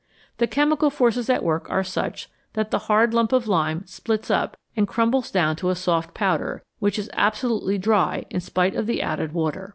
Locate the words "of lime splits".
3.31-4.31